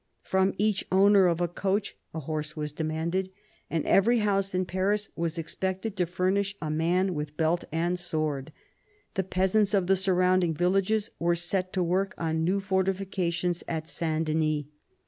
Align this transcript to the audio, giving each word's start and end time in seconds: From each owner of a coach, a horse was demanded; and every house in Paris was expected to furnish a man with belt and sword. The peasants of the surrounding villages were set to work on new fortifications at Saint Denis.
From 0.23 0.55
each 0.57 0.83
owner 0.91 1.27
of 1.27 1.41
a 1.41 1.47
coach, 1.47 1.95
a 2.11 2.21
horse 2.21 2.57
was 2.57 2.71
demanded; 2.71 3.29
and 3.69 3.85
every 3.85 4.17
house 4.17 4.55
in 4.55 4.65
Paris 4.65 5.09
was 5.15 5.37
expected 5.37 5.95
to 5.95 6.07
furnish 6.07 6.55
a 6.59 6.71
man 6.71 7.13
with 7.13 7.37
belt 7.37 7.65
and 7.71 7.99
sword. 7.99 8.51
The 9.13 9.23
peasants 9.23 9.75
of 9.75 9.85
the 9.85 9.95
surrounding 9.95 10.55
villages 10.55 11.11
were 11.19 11.35
set 11.35 11.71
to 11.73 11.83
work 11.83 12.15
on 12.17 12.43
new 12.43 12.59
fortifications 12.59 13.63
at 13.67 13.87
Saint 13.87 14.25
Denis. 14.25 14.63